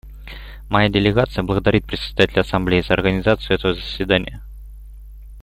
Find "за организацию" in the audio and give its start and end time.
2.81-3.55